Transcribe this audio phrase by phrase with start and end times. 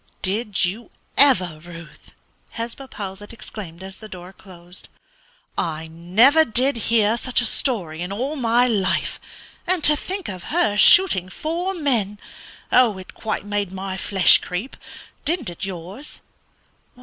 [0.23, 2.13] "Did you ever, Ruth?"
[2.53, 4.89] Hesba Powlett exclaimed as the door closed.
[5.59, 9.19] "I never did hear such a story in all my life.
[9.67, 12.17] And to think of her shooting four men!
[12.71, 14.75] It quite made my flesh creep;
[15.23, 16.19] didn't it yours?"